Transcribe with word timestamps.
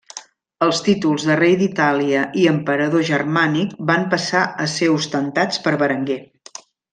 Els 0.67 0.77
títols 0.85 1.25
de 1.31 1.35
rei 1.39 1.51
d'Itàlia 1.59 2.23
i 2.43 2.47
Emperador 2.53 3.05
Germànic 3.11 3.77
van 3.93 4.09
passar 4.17 4.43
a 4.65 4.67
ser 4.79 4.91
ostentats 4.99 5.63
per 5.69 5.77
Berenguer. 5.85 6.19